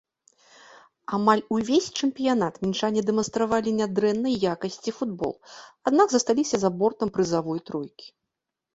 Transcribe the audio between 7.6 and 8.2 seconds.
тройкі.